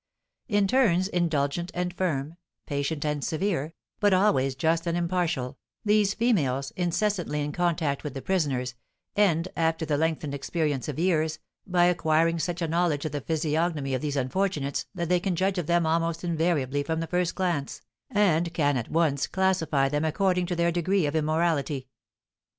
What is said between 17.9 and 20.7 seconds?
and can at once classify them according to